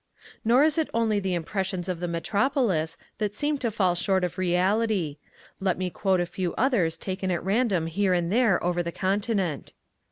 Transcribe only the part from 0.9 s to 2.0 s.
only the impressions of